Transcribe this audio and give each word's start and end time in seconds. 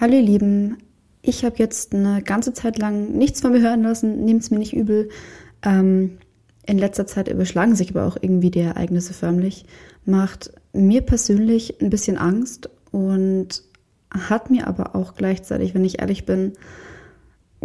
Hallo 0.00 0.14
ihr 0.14 0.22
Lieben, 0.22 0.76
ich 1.22 1.44
habe 1.44 1.56
jetzt 1.58 1.92
eine 1.92 2.22
ganze 2.22 2.52
Zeit 2.52 2.78
lang 2.78 3.18
nichts 3.18 3.40
von 3.40 3.50
mir 3.50 3.60
hören 3.60 3.82
lassen, 3.82 4.24
nehmt 4.24 4.42
es 4.42 4.50
mir 4.52 4.60
nicht 4.60 4.72
übel. 4.72 5.08
Ähm, 5.64 6.18
in 6.64 6.78
letzter 6.78 7.08
Zeit 7.08 7.26
überschlagen 7.26 7.74
sich 7.74 7.90
aber 7.90 8.06
auch 8.06 8.16
irgendwie 8.20 8.52
die 8.52 8.60
Ereignisse 8.60 9.12
förmlich. 9.12 9.64
Macht 10.04 10.52
mir 10.72 11.00
persönlich 11.00 11.82
ein 11.82 11.90
bisschen 11.90 12.16
Angst 12.16 12.70
und 12.92 13.64
hat 14.12 14.52
mir 14.52 14.68
aber 14.68 14.94
auch 14.94 15.16
gleichzeitig, 15.16 15.74
wenn 15.74 15.84
ich 15.84 15.98
ehrlich 15.98 16.24
bin, 16.24 16.52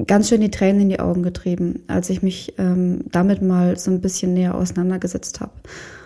ganz 0.08 0.30
schön 0.30 0.42
die 0.42 0.50
Tränen 0.50 0.82
in 0.82 0.90
die 0.90 1.00
Augen 1.00 1.22
getrieben, 1.22 1.84
als 1.86 2.10
ich 2.10 2.24
mich 2.24 2.56
ähm, 2.58 3.02
damit 3.12 3.44
mal 3.44 3.78
so 3.78 3.92
ein 3.92 4.02
bisschen 4.02 4.34
näher 4.34 4.56
auseinandergesetzt 4.56 5.40
habe. 5.40 5.54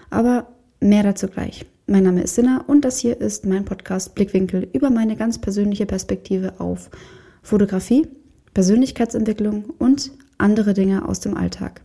Aber 0.10 0.48
mehr 0.82 1.04
dazu 1.04 1.30
gleich. 1.30 1.66
Mein 1.90 2.04
Name 2.04 2.22
ist 2.22 2.36
Sinna 2.36 2.66
und 2.68 2.84
das 2.84 3.00
hier 3.00 3.22
ist 3.22 3.46
mein 3.46 3.64
Podcast 3.64 4.14
Blickwinkel 4.14 4.68
über 4.74 4.90
meine 4.90 5.16
ganz 5.16 5.40
persönliche 5.40 5.86
Perspektive 5.86 6.56
auf 6.58 6.90
Fotografie, 7.42 8.06
Persönlichkeitsentwicklung 8.54 9.70
und 9.80 10.12
andere 10.38 10.74
Dinge 10.74 11.08
aus 11.08 11.22
dem 11.22 11.38
Alltag. 11.38 11.80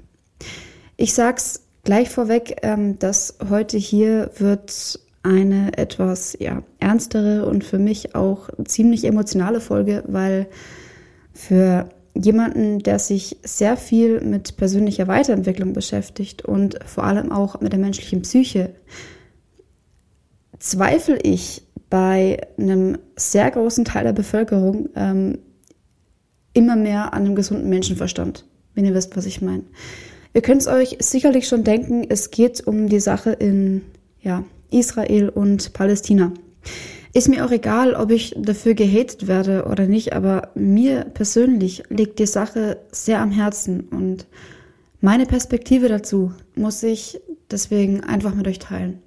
Ich 0.97 1.15
sag's 1.15 1.69
gleich 1.85 2.11
vorweg, 2.11 2.57
ähm, 2.63 2.99
dass 2.99 3.39
heute 3.49 3.79
hier 3.79 4.33
wird 4.39 4.99
eine 5.23 5.79
etwas 5.79 6.37
ja, 6.41 6.65
ernstere 6.81 7.47
und 7.47 7.63
für 7.63 7.79
mich 7.79 8.17
auch 8.17 8.49
ziemlich 8.65 9.05
emotionale 9.05 9.61
Folge, 9.61 10.03
weil 10.09 10.49
für 11.33 11.89
jemanden, 12.13 12.81
der 12.81 12.99
sich 12.99 13.37
sehr 13.45 13.77
viel 13.77 14.21
mit 14.21 14.57
persönlicher 14.57 15.07
Weiterentwicklung 15.07 15.75
beschäftigt 15.75 16.45
und 16.45 16.81
vor 16.87 17.05
allem 17.05 17.31
auch 17.31 17.61
mit 17.61 17.71
der 17.71 17.79
menschlichen 17.79 18.23
Psyche, 18.23 18.75
zweifle 20.63 21.19
ich 21.23 21.63
bei 21.91 22.39
einem 22.57 22.97
sehr 23.17 23.51
großen 23.51 23.85
Teil 23.85 24.05
der 24.05 24.13
Bevölkerung 24.13 24.89
ähm, 24.95 25.39
immer 26.55 26.77
mehr 26.77 27.13
an 27.13 27.25
einem 27.25 27.35
gesunden 27.35 27.69
Menschenverstand, 27.69 28.47
wenn 28.75 28.85
ihr 28.85 28.95
wisst, 28.95 29.17
was 29.17 29.27
ich 29.27 29.43
meine. 29.43 29.65
Ihr 30.33 30.41
könnt 30.41 30.63
es 30.63 30.69
euch 30.69 30.97
sicherlich 31.01 31.49
schon 31.49 31.65
denken, 31.65 32.07
es 32.09 32.31
geht 32.31 32.67
um 32.67 32.89
die 32.89 33.01
Sache 33.01 33.33
in 33.33 33.83
ja, 34.21 34.45
Israel 34.71 35.29
und 35.29 35.73
Palästina. 35.73 36.33
Ist 37.13 37.29
mir 37.29 37.45
auch 37.45 37.51
egal, 37.51 37.95
ob 37.95 38.11
ich 38.11 38.35
dafür 38.39 38.75
gehatet 38.75 39.27
werde 39.27 39.67
oder 39.67 39.87
nicht, 39.87 40.15
aber 40.15 40.53
mir 40.55 41.05
persönlich 41.13 41.83
liegt 41.91 42.19
die 42.21 42.27
Sache 42.27 42.79
sehr 42.91 43.21
am 43.21 43.33
Herzen 43.33 43.81
und 43.91 44.27
meine 45.01 45.27
Perspektive 45.27 45.89
dazu 45.89 46.33
muss 46.55 46.83
ich 46.85 47.21
deswegen 47.51 48.03
einfach 48.05 48.35
mit 48.35 48.47
euch 48.47 48.61
teilen. 48.61 49.03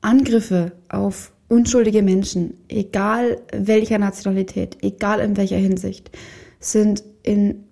Angriffe 0.00 0.72
auf 0.88 1.32
unschuldige 1.48 2.02
Menschen, 2.02 2.54
egal 2.68 3.40
welcher 3.52 3.98
Nationalität, 3.98 4.78
egal 4.82 5.20
in 5.20 5.36
welcher 5.36 5.56
Hinsicht, 5.56 6.10
sind 6.60 7.02
in 7.22 7.64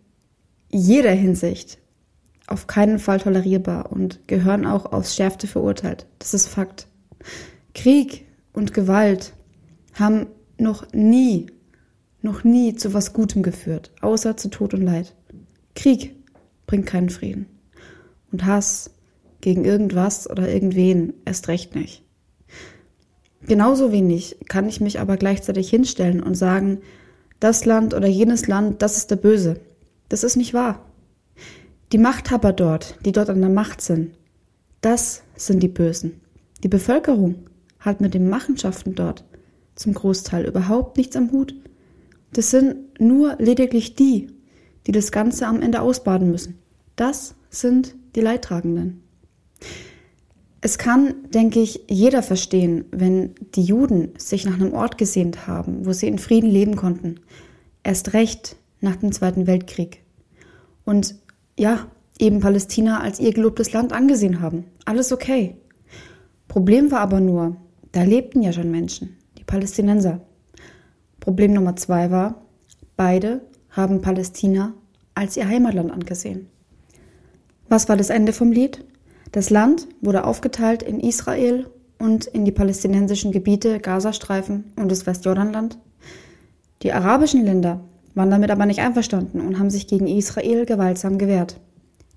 jeder 0.70 1.12
Hinsicht 1.12 1.78
auf 2.46 2.66
keinen 2.66 2.98
Fall 2.98 3.20
tolerierbar 3.20 3.92
und 3.92 4.26
gehören 4.26 4.66
auch 4.66 4.86
aufs 4.92 5.14
Schärfste 5.14 5.46
verurteilt. 5.46 6.06
Das 6.18 6.34
ist 6.34 6.48
Fakt. 6.48 6.88
Krieg 7.74 8.26
und 8.52 8.74
Gewalt 8.74 9.34
haben 9.94 10.26
noch 10.58 10.92
nie, 10.92 11.46
noch 12.22 12.44
nie 12.44 12.74
zu 12.74 12.94
was 12.94 13.12
Gutem 13.12 13.42
geführt, 13.42 13.92
außer 14.00 14.36
zu 14.36 14.48
Tod 14.48 14.74
und 14.74 14.82
Leid. 14.82 15.14
Krieg 15.74 16.16
bringt 16.66 16.86
keinen 16.86 17.10
Frieden. 17.10 17.46
Und 18.32 18.44
Hass 18.44 18.90
gegen 19.40 19.64
irgendwas 19.64 20.28
oder 20.28 20.48
irgendwen 20.48 21.14
erst 21.24 21.48
recht 21.48 21.74
nicht. 21.74 22.02
Genauso 23.42 23.92
wenig 23.92 24.36
kann 24.48 24.68
ich 24.68 24.80
mich 24.80 25.00
aber 25.00 25.16
gleichzeitig 25.16 25.70
hinstellen 25.70 26.22
und 26.22 26.34
sagen, 26.34 26.78
das 27.40 27.64
Land 27.64 27.94
oder 27.94 28.08
jenes 28.08 28.46
Land, 28.48 28.82
das 28.82 28.96
ist 28.96 29.10
der 29.10 29.16
Böse. 29.16 29.60
Das 30.08 30.24
ist 30.24 30.36
nicht 30.36 30.54
wahr. 30.54 30.84
Die 31.92 31.98
Machthaber 31.98 32.52
dort, 32.52 32.96
die 33.04 33.12
dort 33.12 33.30
an 33.30 33.40
der 33.40 33.50
Macht 33.50 33.80
sind, 33.80 34.10
das 34.80 35.22
sind 35.36 35.62
die 35.62 35.68
Bösen. 35.68 36.20
Die 36.62 36.68
Bevölkerung 36.68 37.36
hat 37.78 38.00
mit 38.00 38.14
den 38.14 38.28
Machenschaften 38.28 38.94
dort 38.94 39.24
zum 39.76 39.94
Großteil 39.94 40.44
überhaupt 40.44 40.96
nichts 40.96 41.16
am 41.16 41.30
Hut. 41.30 41.54
Das 42.32 42.50
sind 42.50 43.00
nur 43.00 43.36
lediglich 43.38 43.94
die, 43.94 44.28
die 44.86 44.92
das 44.92 45.12
Ganze 45.12 45.46
am 45.46 45.62
Ende 45.62 45.80
ausbaden 45.80 46.30
müssen. 46.30 46.58
Das 46.96 47.34
sind 47.50 47.94
die 48.16 48.20
Leidtragenden. 48.20 49.02
Es 50.60 50.76
kann, 50.76 51.14
denke 51.32 51.60
ich, 51.60 51.84
jeder 51.88 52.22
verstehen, 52.22 52.84
wenn 52.90 53.34
die 53.54 53.62
Juden 53.62 54.10
sich 54.18 54.44
nach 54.44 54.54
einem 54.54 54.72
Ort 54.72 54.98
gesehnt 54.98 55.46
haben, 55.46 55.86
wo 55.86 55.92
sie 55.92 56.08
in 56.08 56.18
Frieden 56.18 56.50
leben 56.50 56.74
konnten. 56.74 57.20
Erst 57.84 58.12
recht 58.12 58.56
nach 58.80 58.96
dem 58.96 59.12
Zweiten 59.12 59.46
Weltkrieg. 59.46 60.02
Und 60.84 61.14
ja, 61.56 61.86
eben 62.18 62.40
Palästina 62.40 63.00
als 63.00 63.20
ihr 63.20 63.32
gelobtes 63.32 63.72
Land 63.72 63.92
angesehen 63.92 64.40
haben. 64.40 64.64
Alles 64.84 65.12
okay. 65.12 65.56
Problem 66.48 66.90
war 66.90 67.00
aber 67.00 67.20
nur, 67.20 67.56
da 67.92 68.02
lebten 68.02 68.42
ja 68.42 68.52
schon 68.52 68.70
Menschen, 68.70 69.16
die 69.38 69.44
Palästinenser. 69.44 70.20
Problem 71.20 71.52
Nummer 71.52 71.76
zwei 71.76 72.10
war, 72.10 72.42
beide 72.96 73.42
haben 73.70 74.00
Palästina 74.00 74.74
als 75.14 75.36
ihr 75.36 75.46
Heimatland 75.46 75.92
angesehen. 75.92 76.48
Was 77.68 77.88
war 77.88 77.96
das 77.96 78.10
Ende 78.10 78.32
vom 78.32 78.50
Lied? 78.50 78.84
Das 79.32 79.50
Land 79.50 79.88
wurde 80.00 80.24
aufgeteilt 80.24 80.82
in 80.82 81.00
Israel 81.00 81.66
und 81.98 82.26
in 82.26 82.44
die 82.44 82.52
palästinensischen 82.52 83.32
Gebiete 83.32 83.80
Gazastreifen 83.80 84.72
und 84.76 84.90
das 84.90 85.06
Westjordanland. 85.06 85.78
Die 86.82 86.92
arabischen 86.92 87.44
Länder 87.44 87.80
waren 88.14 88.30
damit 88.30 88.50
aber 88.50 88.66
nicht 88.66 88.80
einverstanden 88.80 89.40
und 89.40 89.58
haben 89.58 89.70
sich 89.70 89.86
gegen 89.86 90.06
Israel 90.06 90.64
gewaltsam 90.64 91.18
gewehrt. 91.18 91.60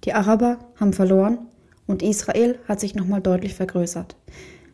Die 0.04 0.14
Araber 0.14 0.60
haben 0.80 0.94
verloren 0.94 1.40
und 1.88 2.02
Israel 2.02 2.58
hat 2.68 2.80
sich 2.80 2.96
nochmal 2.96 3.22
deutlich 3.22 3.56
vergrößert. 3.56 4.16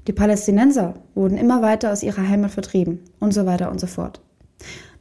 Die 0.08 0.14
Palästinenser 0.14 0.96
wurden 1.16 1.38
immer 1.38 1.62
weiter 1.62 1.92
aus 1.92 2.04
ihrer 2.04 2.28
Heimat 2.28 2.52
vertrieben 2.52 3.00
und 3.20 3.34
so 3.34 3.46
weiter 3.46 3.72
und 3.72 3.80
so 3.80 3.88
fort. 3.88 4.22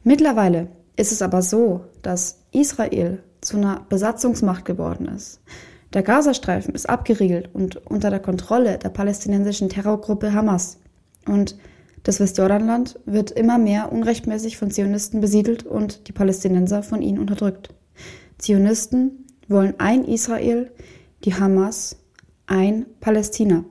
Mittlerweile 0.03 0.67
ist 0.95 1.11
es 1.11 1.21
aber 1.21 1.41
so, 1.41 1.85
dass 2.01 2.39
Israel 2.51 3.23
zu 3.39 3.57
einer 3.57 3.85
Besatzungsmacht 3.87 4.65
geworden 4.65 5.07
ist. 5.07 5.39
Der 5.93 6.03
Gazastreifen 6.03 6.75
ist 6.75 6.89
abgeriegelt 6.89 7.49
und 7.53 7.77
unter 7.87 8.09
der 8.09 8.19
Kontrolle 8.19 8.77
der 8.77 8.89
palästinensischen 8.89 9.69
Terrorgruppe 9.69 10.33
Hamas. 10.33 10.79
Und 11.25 11.57
das 12.03 12.19
Westjordanland 12.19 12.99
wird 13.05 13.31
immer 13.31 13.57
mehr 13.57 13.91
unrechtmäßig 13.91 14.57
von 14.57 14.71
Zionisten 14.71 15.21
besiedelt 15.21 15.63
und 15.63 16.07
die 16.07 16.13
Palästinenser 16.13 16.83
von 16.83 17.01
ihnen 17.01 17.19
unterdrückt. 17.19 17.73
Zionisten 18.37 19.25
wollen 19.47 19.75
ein 19.77 20.05
Israel, 20.05 20.71
die 21.23 21.33
Hamas 21.33 21.97
ein 22.45 22.85
Palästina. 22.99 23.65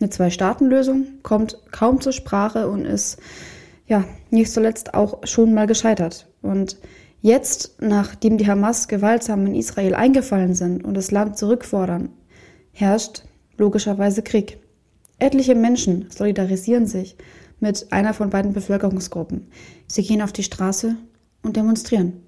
Eine 0.00 0.10
Zwei-Staaten-Lösung 0.10 1.06
kommt 1.22 1.58
kaum 1.72 2.00
zur 2.00 2.12
Sprache 2.12 2.68
und 2.68 2.84
ist 2.84 3.18
ja 3.86 4.04
nicht 4.30 4.52
zuletzt 4.52 4.94
auch 4.94 5.26
schon 5.26 5.54
mal 5.54 5.66
gescheitert. 5.66 6.28
Und 6.40 6.78
Jetzt, 7.20 7.76
nachdem 7.80 8.38
die 8.38 8.46
Hamas 8.46 8.86
gewaltsam 8.86 9.46
in 9.46 9.54
Israel 9.54 9.94
eingefallen 9.94 10.54
sind 10.54 10.84
und 10.84 10.94
das 10.94 11.10
Land 11.10 11.36
zurückfordern, 11.36 12.10
herrscht 12.72 13.24
logischerweise 13.56 14.22
Krieg. 14.22 14.58
Etliche 15.18 15.56
Menschen 15.56 16.06
solidarisieren 16.10 16.86
sich 16.86 17.16
mit 17.58 17.92
einer 17.92 18.14
von 18.14 18.30
beiden 18.30 18.52
Bevölkerungsgruppen. 18.52 19.48
Sie 19.88 20.02
gehen 20.02 20.22
auf 20.22 20.32
die 20.32 20.44
Straße 20.44 20.96
und 21.42 21.56
demonstrieren. 21.56 22.22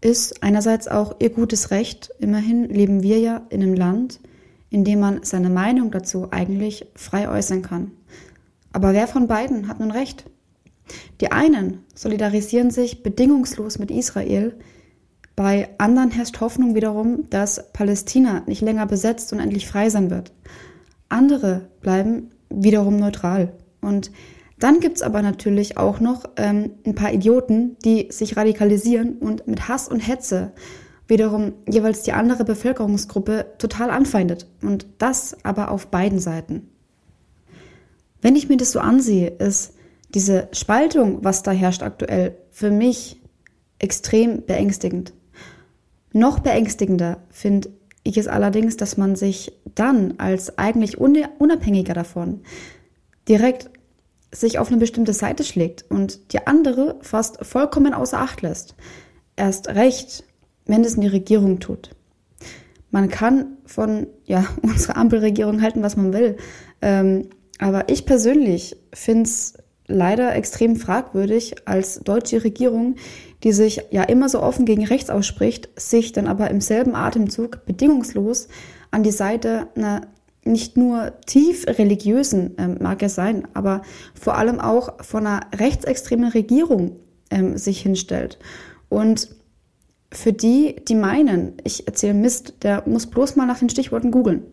Ist 0.00 0.44
einerseits 0.44 0.86
auch 0.86 1.16
ihr 1.18 1.30
gutes 1.30 1.72
Recht. 1.72 2.10
Immerhin 2.20 2.68
leben 2.68 3.02
wir 3.02 3.18
ja 3.18 3.42
in 3.50 3.62
einem 3.62 3.74
Land, 3.74 4.20
in 4.70 4.84
dem 4.84 5.00
man 5.00 5.24
seine 5.24 5.50
Meinung 5.50 5.90
dazu 5.90 6.28
eigentlich 6.30 6.86
frei 6.94 7.28
äußern 7.28 7.62
kann. 7.62 7.90
Aber 8.72 8.92
wer 8.92 9.08
von 9.08 9.26
beiden 9.26 9.66
hat 9.66 9.80
nun 9.80 9.90
recht? 9.90 10.26
Die 11.20 11.32
einen 11.32 11.84
solidarisieren 11.94 12.70
sich 12.70 13.02
bedingungslos 13.02 13.78
mit 13.78 13.90
Israel, 13.90 14.54
bei 15.38 15.68
anderen 15.78 16.10
herrscht 16.10 16.40
Hoffnung 16.40 16.74
wiederum, 16.74 17.30
dass 17.30 17.72
Palästina 17.72 18.42
nicht 18.46 18.60
länger 18.60 18.86
besetzt 18.86 19.32
und 19.32 19.38
endlich 19.38 19.68
frei 19.68 19.88
sein 19.88 20.10
wird. 20.10 20.32
Andere 21.08 21.68
bleiben 21.80 22.30
wiederum 22.50 22.96
neutral. 22.96 23.52
Und 23.80 24.10
dann 24.58 24.80
gibt 24.80 24.96
es 24.96 25.02
aber 25.02 25.22
natürlich 25.22 25.76
auch 25.76 26.00
noch 26.00 26.24
ähm, 26.38 26.72
ein 26.84 26.96
paar 26.96 27.12
Idioten, 27.12 27.76
die 27.84 28.08
sich 28.10 28.36
radikalisieren 28.36 29.18
und 29.18 29.46
mit 29.46 29.68
Hass 29.68 29.86
und 29.86 30.00
Hetze 30.00 30.50
wiederum 31.06 31.52
jeweils 31.68 32.02
die 32.02 32.14
andere 32.14 32.44
Bevölkerungsgruppe 32.44 33.46
total 33.58 33.90
anfeindet. 33.90 34.48
Und 34.60 34.86
das 34.98 35.36
aber 35.44 35.70
auf 35.70 35.86
beiden 35.86 36.18
Seiten. 36.18 36.68
Wenn 38.20 38.34
ich 38.34 38.48
mir 38.48 38.56
das 38.56 38.72
so 38.72 38.80
ansehe, 38.80 39.28
ist 39.28 39.74
diese 40.14 40.48
Spaltung, 40.52 41.24
was 41.24 41.42
da 41.42 41.50
herrscht 41.50 41.82
aktuell, 41.82 42.36
für 42.50 42.70
mich 42.70 43.20
extrem 43.78 44.44
beängstigend. 44.44 45.12
Noch 46.12 46.40
beängstigender 46.40 47.22
finde 47.30 47.70
ich 48.02 48.16
es 48.16 48.26
allerdings, 48.26 48.76
dass 48.76 48.96
man 48.96 49.16
sich 49.16 49.52
dann 49.74 50.14
als 50.18 50.58
eigentlich 50.58 50.98
unabhängiger 50.98 51.94
davon 51.94 52.40
direkt 53.28 53.70
sich 54.32 54.58
auf 54.58 54.68
eine 54.68 54.78
bestimmte 54.78 55.12
Seite 55.12 55.44
schlägt 55.44 55.84
und 55.90 56.32
die 56.32 56.46
andere 56.46 56.98
fast 57.02 57.44
vollkommen 57.44 57.94
außer 57.94 58.18
Acht 58.18 58.42
lässt. 58.42 58.74
Erst 59.36 59.68
recht, 59.68 60.24
wenn 60.66 60.84
es 60.84 60.98
eine 60.98 61.12
Regierung 61.12 61.60
tut. 61.60 61.90
Man 62.90 63.08
kann 63.08 63.58
von 63.64 64.06
ja, 64.24 64.46
unserer 64.62 64.96
Ampelregierung 64.96 65.62
halten, 65.62 65.82
was 65.82 65.96
man 65.96 66.12
will. 66.12 66.36
Ähm, 66.82 67.28
aber 67.58 67.88
ich 67.88 68.06
persönlich 68.06 68.76
finde 68.92 69.24
es 69.24 69.54
leider 69.88 70.34
extrem 70.36 70.76
fragwürdig, 70.76 71.56
als 71.66 72.00
deutsche 72.00 72.44
Regierung, 72.44 72.96
die 73.42 73.52
sich 73.52 73.82
ja 73.90 74.02
immer 74.04 74.28
so 74.28 74.42
offen 74.42 74.64
gegen 74.64 74.84
rechts 74.84 75.10
ausspricht, 75.10 75.68
sich 75.76 76.12
dann 76.12 76.28
aber 76.28 76.50
im 76.50 76.60
selben 76.60 76.94
Atemzug 76.94 77.64
bedingungslos 77.66 78.48
an 78.90 79.02
die 79.02 79.10
Seite 79.10 79.68
einer 79.74 80.02
nicht 80.44 80.76
nur 80.76 81.12
tief 81.26 81.66
religiösen, 81.66 82.54
ähm, 82.58 82.78
mag 82.80 83.02
es 83.02 83.14
sein, 83.14 83.48
aber 83.54 83.82
vor 84.14 84.36
allem 84.36 84.60
auch 84.60 85.04
von 85.04 85.26
einer 85.26 85.46
rechtsextremen 85.54 86.30
Regierung 86.30 86.96
ähm, 87.30 87.58
sich 87.58 87.80
hinstellt. 87.80 88.38
Und 88.88 89.28
für 90.10 90.32
die, 90.32 90.76
die 90.88 90.94
meinen, 90.94 91.54
ich 91.64 91.86
erzähle 91.86 92.14
Mist, 92.14 92.54
der 92.62 92.84
muss 92.86 93.06
bloß 93.06 93.36
mal 93.36 93.46
nach 93.46 93.58
den 93.58 93.68
Stichworten 93.68 94.10
googeln. 94.10 94.44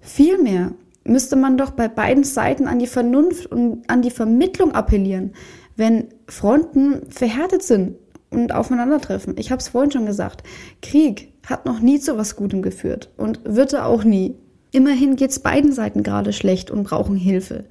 Vielmehr 0.00 0.72
müsste 1.04 1.36
man 1.36 1.56
doch 1.56 1.70
bei 1.70 1.88
beiden 1.88 2.24
Seiten 2.24 2.66
an 2.66 2.78
die 2.78 2.86
Vernunft 2.86 3.46
und 3.46 3.88
an 3.88 4.02
die 4.02 4.10
Vermittlung 4.10 4.72
appellieren, 4.72 5.32
wenn 5.76 6.08
Fronten 6.26 7.10
verhärtet 7.10 7.62
sind 7.62 7.96
und 8.30 8.54
aufeinandertreffen. 8.54 9.36
Ich 9.38 9.50
habe 9.50 9.60
es 9.60 9.68
vorhin 9.68 9.90
schon 9.90 10.06
gesagt, 10.06 10.42
Krieg 10.82 11.32
hat 11.46 11.66
noch 11.66 11.80
nie 11.80 11.98
zu 11.98 12.16
was 12.16 12.36
Gutem 12.36 12.62
geführt 12.62 13.10
und 13.16 13.40
wird 13.44 13.72
er 13.72 13.86
auch 13.86 14.04
nie. 14.04 14.36
Immerhin 14.72 15.16
geht 15.16 15.30
es 15.30 15.40
beiden 15.40 15.72
Seiten 15.72 16.02
gerade 16.02 16.32
schlecht 16.32 16.70
und 16.70 16.84
brauchen 16.84 17.16
Hilfe. 17.16 17.64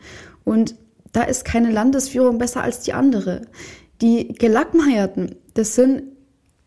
Und 0.43 0.75
da 1.13 1.23
ist 1.23 1.45
keine 1.45 1.71
Landesführung 1.71 2.37
besser 2.37 2.61
als 2.61 2.81
die 2.81 2.93
andere. 2.93 3.43
Die 4.01 4.33
Gelackmeierten, 4.33 5.35
das 5.53 5.75
sind 5.75 6.03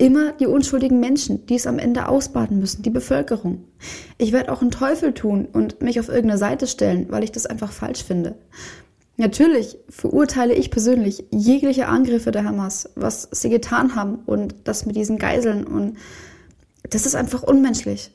immer 0.03 0.33
die 0.33 0.49
unschuldigen 0.49 0.99
Menschen, 0.99 1.47
die 1.47 1.55
es 1.55 1.69
am 1.69 1.79
Ende 1.79 2.09
ausbaden 2.09 2.59
müssen, 2.59 2.83
die 2.83 2.91
Bevölkerung. 2.91 3.63
Ich 4.19 4.33
werde 4.33 4.51
auch 4.51 4.61
einen 4.61 4.73
Teufel 4.73 5.15
tun 5.15 5.47
und 5.53 5.81
mich 5.81 6.01
auf 6.01 6.09
irgendeine 6.09 6.39
Seite 6.39 6.67
stellen, 6.67 7.07
weil 7.11 7.23
ich 7.23 7.31
das 7.31 7.47
einfach 7.47 7.71
falsch 7.71 8.03
finde. 8.03 8.35
Natürlich 9.17 9.79
verurteile 9.89 10.55
ich 10.55 10.73
persönlich 10.73 11.25
jegliche 11.31 11.87
Angriffe 11.87 12.33
der 12.33 12.43
Hamas, 12.43 12.91
was 12.97 13.29
sie 13.31 13.49
getan 13.49 13.95
haben 13.95 14.17
und 14.27 14.57
das 14.65 14.87
mit 14.87 14.97
diesen 14.97 15.19
Geiseln 15.19 15.65
und 15.65 15.99
das 16.91 17.07
ist 17.07 17.15
einfach 17.15 17.45
unmenschlich. 17.45 18.11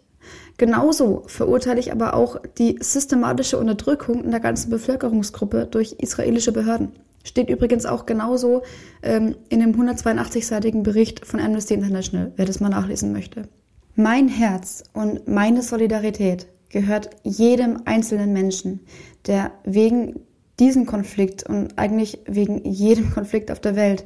Genauso 0.58 1.24
verurteile 1.28 1.80
ich 1.80 1.94
aber 1.94 2.16
auch 2.16 2.36
die 2.58 2.80
systematische 2.82 3.58
Unterdrückung 3.58 4.26
in 4.26 4.32
der 4.32 4.42
ganzen 4.42 4.70
Bevölkerungsgruppe 4.70 5.68
durch 5.72 5.94
israelische 6.00 6.52
Behörden. 6.52 6.92
Steht 7.28 7.50
übrigens 7.50 7.86
auch 7.86 8.06
genauso 8.06 8.64
ähm, 9.04 9.36
in 9.50 9.60
dem 9.60 9.76
182-seitigen 9.76 10.82
Bericht 10.82 11.26
von 11.26 11.42
Amnesty 11.42 11.74
International, 11.74 12.32
wer 12.38 12.46
das 12.46 12.62
mal 12.62 12.70
nachlesen 12.70 13.12
möchte. 13.12 13.50
Mein 13.96 14.30
Herz 14.30 14.86
und 14.94 15.28
meine 15.28 15.62
Solidarität 15.62 16.48
gehört 16.70 17.10
jedem 17.24 17.82
einzelnen 17.84 18.32
Menschen, 18.32 18.80
der 19.26 19.52
wegen 19.66 20.22
diesem 20.58 20.86
Konflikt 20.86 21.44
und 21.44 21.78
eigentlich 21.78 22.20
wegen 22.28 22.64
jedem 22.64 23.12
Konflikt 23.12 23.52
auf 23.52 23.60
der 23.60 23.76
Welt 23.76 24.06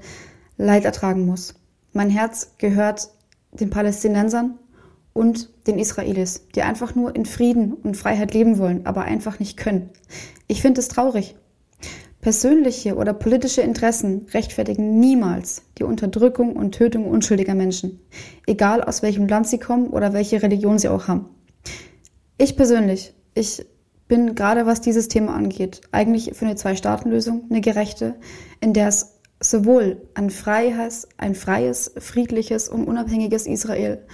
Leid 0.58 0.86
ertragen 0.86 1.26
muss. 1.26 1.54
Mein 1.94 2.10
Herz 2.10 2.56
gehört 2.58 3.10
den 3.52 3.70
Palästinensern 3.70 4.58
und 5.14 5.50
den 5.68 5.78
Israelis, 5.78 6.48
die 6.56 6.64
einfach 6.64 6.96
nur 6.96 7.16
in 7.16 7.26
Frieden 7.26 7.74
und 7.74 7.98
Freiheit 7.98 8.34
leben 8.34 8.58
wollen, 8.58 8.88
aber 8.88 9.04
einfach 9.04 9.38
nicht 9.38 9.58
können. 9.58 9.92
Ich 10.48 10.64
finde 10.64 10.82
es 10.82 10.88
traurig. 10.88 11.36
Persönliche 12.22 12.96
oder 12.96 13.14
politische 13.14 13.62
Interessen 13.62 14.28
rechtfertigen 14.32 15.00
niemals 15.00 15.64
die 15.80 15.84
Unterdrückung 15.84 16.56
und 16.56 16.74
Tötung 16.74 17.08
unschuldiger 17.08 17.56
Menschen, 17.56 18.00
egal 18.46 18.84
aus 18.84 19.02
welchem 19.02 19.28
Land 19.28 19.48
sie 19.48 19.58
kommen 19.58 19.88
oder 19.88 20.14
welche 20.14 20.42
Religion 20.42 20.78
sie 20.78 20.90
auch 20.90 21.08
haben. 21.08 21.26
Ich 22.38 22.56
persönlich, 22.56 23.14
ich 23.34 23.66
bin 24.08 24.36
gerade 24.36 24.66
was 24.66 24.82
dieses 24.82 25.08
Thema 25.08 25.34
angeht, 25.36 25.82
eigentlich 25.92 26.32
für 26.34 26.46
eine 26.46 26.56
Zwei-Staaten-Lösung, 26.56 27.46
eine 27.50 27.62
gerechte, 27.62 28.16
in 28.60 28.74
der 28.74 28.88
es 28.88 29.20
sowohl 29.40 30.02
ein 30.14 30.30
freies, 30.30 31.08
ein 31.18 31.34
freies, 31.34 31.92
friedliches 31.98 32.70
und 32.70 32.84
unabhängiges 32.84 33.48
Israel, 33.48 34.06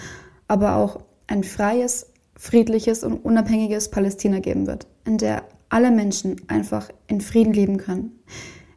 aber 0.48 0.78
auch 0.78 1.02
ein 1.28 1.44
freies, 1.44 2.08
friedliches 2.38 3.04
und 3.04 3.18
unabhängiges 3.26 3.90
Palästina 3.90 4.40
geben 4.40 4.68
wird, 4.68 4.88
in 5.06 5.18
der 5.18 5.44
alle 5.70 5.92
Menschen 5.92 6.42
einfach 6.48 6.90
in 7.08 7.22
Frieden 7.22 7.54
leben 7.54 7.78
können. 7.78 8.20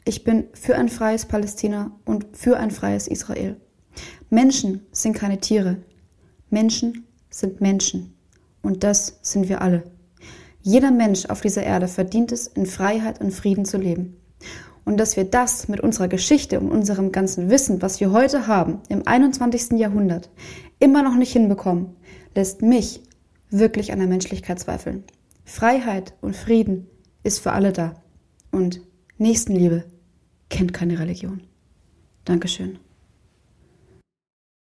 Ich 0.05 0.25
bin 0.25 0.45
für 0.55 0.77
ein 0.77 0.89
freies 0.89 1.27
Palästina 1.27 1.93
und 2.05 2.27
für 2.33 2.57
ein 2.57 2.71
freies 2.71 3.07
Israel. 3.07 3.57
Menschen 4.29 4.87
sind 4.93 5.15
keine 5.15 5.41
Tiere. 5.41 5.79
Menschen 6.51 7.07
sind 7.29 7.61
Menschen. 7.61 8.15
Und 8.63 8.85
das 8.85 9.19
sind 9.23 9.49
wir 9.49 9.63
alle. 9.63 9.85
Jeder 10.63 10.91
Mensch 10.91 11.27
auf 11.27 11.41
dieser 11.41 11.63
Erde 11.63 11.89
verdient 11.89 12.33
es, 12.33 12.47
in 12.47 12.67
Freiheit 12.67 13.21
und 13.21 13.33
Frieden 13.33 13.65
zu 13.65 13.79
leben. 13.79 14.17
Und 14.85 14.99
dass 14.99 15.17
wir 15.17 15.25
das 15.25 15.69
mit 15.69 15.81
unserer 15.81 16.09
Geschichte 16.09 16.61
und 16.61 16.71
unserem 16.71 17.13
ganzen 17.13 17.49
Wissen, 17.49 17.81
was 17.83 18.01
wir 18.01 18.13
heute 18.13 18.47
haben, 18.47 18.81
im 18.89 19.07
21. 19.07 19.79
Jahrhundert, 19.79 20.31
immer 20.79 21.03
noch 21.03 21.15
nicht 21.15 21.33
hinbekommen, 21.33 21.97
lässt 22.35 22.63
mich 22.63 23.03
wirklich 23.51 23.93
an 23.93 23.99
der 23.99 24.09
Menschlichkeit 24.09 24.59
zweifeln. 24.59 25.05
Freiheit 25.51 26.15
und 26.21 26.37
Frieden 26.37 26.87
ist 27.25 27.41
für 27.41 27.51
alle 27.51 27.73
da. 27.73 28.01
Und 28.53 28.81
Nächstenliebe 29.19 29.85
kennt 30.49 30.73
keine 30.73 31.01
Religion. 31.01 31.43
Dankeschön. 32.25 32.79